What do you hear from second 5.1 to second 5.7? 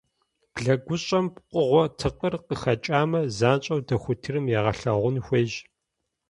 хуейщ.